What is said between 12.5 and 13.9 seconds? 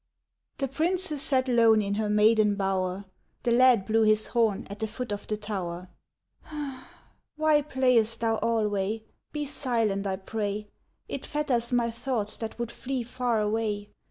would flee far away.